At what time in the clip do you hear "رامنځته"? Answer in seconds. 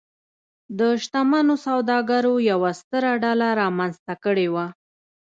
3.61-4.13